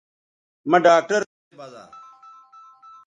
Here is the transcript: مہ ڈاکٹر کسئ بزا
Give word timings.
مہ 0.69 0.77
ڈاکٹر 0.85 1.21
کسئ 1.37 1.55
بزا 1.59 1.83